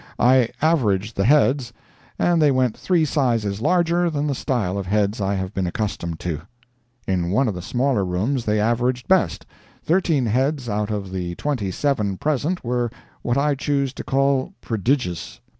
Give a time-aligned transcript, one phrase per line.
[0.17, 1.73] I averaged the heads,
[2.17, 6.19] and they went three sizes larger than the style of heads I have been accustomed
[6.21, 6.41] to.
[7.07, 12.17] In one of the smaller rooms they averaged best—thirteen heads out of the twenty seven
[12.17, 12.89] present were
[13.21, 15.39] what I choose to call prodigious.